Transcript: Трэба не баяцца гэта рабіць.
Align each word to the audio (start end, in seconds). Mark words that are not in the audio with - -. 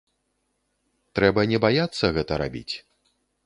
Трэба 1.19 1.45
не 1.53 1.61
баяцца 1.67 2.13
гэта 2.19 2.43
рабіць. 2.47 2.75